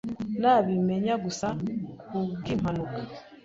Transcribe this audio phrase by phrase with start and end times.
[0.41, 1.47] Nabimenye gusa
[2.07, 2.97] kubwimpanuka.